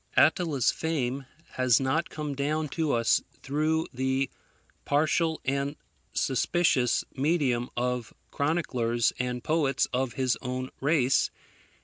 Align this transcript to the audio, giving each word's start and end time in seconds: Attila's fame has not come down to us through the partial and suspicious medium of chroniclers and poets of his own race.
Attila's 0.17 0.71
fame 0.71 1.27
has 1.51 1.79
not 1.79 2.09
come 2.09 2.33
down 2.33 2.69
to 2.69 2.91
us 2.91 3.21
through 3.43 3.85
the 3.93 4.31
partial 4.83 5.39
and 5.45 5.75
suspicious 6.11 7.05
medium 7.13 7.69
of 7.77 8.11
chroniclers 8.31 9.13
and 9.19 9.43
poets 9.43 9.85
of 9.93 10.13
his 10.13 10.39
own 10.41 10.71
race. 10.81 11.29